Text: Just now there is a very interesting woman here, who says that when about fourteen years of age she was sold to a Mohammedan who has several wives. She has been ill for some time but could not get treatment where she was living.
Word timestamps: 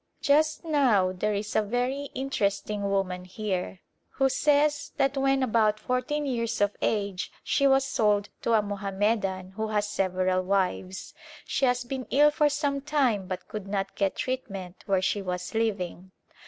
Just 0.23 0.65
now 0.65 1.11
there 1.11 1.35
is 1.35 1.55
a 1.55 1.61
very 1.61 2.09
interesting 2.15 2.89
woman 2.89 3.23
here, 3.23 3.81
who 4.13 4.29
says 4.29 4.91
that 4.97 5.15
when 5.15 5.43
about 5.43 5.79
fourteen 5.79 6.25
years 6.25 6.59
of 6.59 6.75
age 6.81 7.31
she 7.43 7.67
was 7.67 7.85
sold 7.85 8.29
to 8.41 8.53
a 8.53 8.63
Mohammedan 8.63 9.51
who 9.51 9.67
has 9.67 9.87
several 9.87 10.41
wives. 10.41 11.13
She 11.45 11.65
has 11.65 11.83
been 11.83 12.07
ill 12.09 12.31
for 12.31 12.49
some 12.49 12.81
time 12.81 13.27
but 13.27 13.47
could 13.47 13.67
not 13.67 13.95
get 13.95 14.15
treatment 14.15 14.81
where 14.87 15.03
she 15.03 15.21
was 15.21 15.53
living. 15.53 16.09